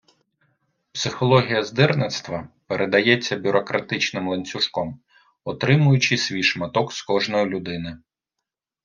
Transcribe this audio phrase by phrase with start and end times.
[0.93, 4.99] Психологія здирництва передається бюрократичним ланцюжком,
[5.43, 7.97] отримуючи свій шматок з кожної людини.